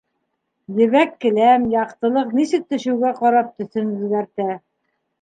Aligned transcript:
Ебәк 0.79 1.11
келәм, 1.25 1.69
яҡтылыҡ 1.75 2.33
нисек 2.41 2.67
төшөүгә 2.75 3.15
ҡарап, 3.23 3.55
төҫөн 3.63 3.97
үҙгәртә. 4.03 4.53